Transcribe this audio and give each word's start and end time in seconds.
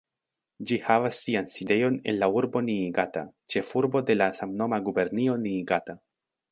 Ĝi 0.69 0.77
havas 0.85 1.19
sian 1.25 1.49
sidejon 1.51 1.99
en 2.13 2.17
la 2.23 2.31
urbo 2.39 2.65
Niigata, 2.71 3.25
ĉefurbo 3.55 4.05
de 4.11 4.21
la 4.21 4.33
samnoma 4.43 4.85
gubernio 4.89 5.41
Niigata. 5.49 6.03